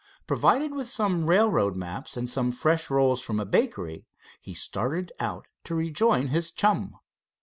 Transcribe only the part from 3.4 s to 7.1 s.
bakery, he started out to rejoin his chum.